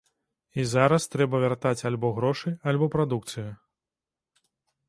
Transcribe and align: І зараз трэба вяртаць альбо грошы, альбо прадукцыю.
І 0.61 0.63
зараз 0.69 1.05
трэба 1.15 1.41
вяртаць 1.43 1.85
альбо 1.91 2.11
грошы, 2.17 2.55
альбо 2.73 2.85
прадукцыю. 2.97 3.47